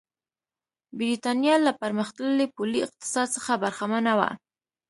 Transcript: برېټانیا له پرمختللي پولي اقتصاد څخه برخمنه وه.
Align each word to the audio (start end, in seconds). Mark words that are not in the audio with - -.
برېټانیا 0.97 1.55
له 1.65 1.71
پرمختللي 1.81 2.45
پولي 2.55 2.79
اقتصاد 2.87 3.27
څخه 3.35 3.51
برخمنه 3.63 4.13
وه. 4.19 4.29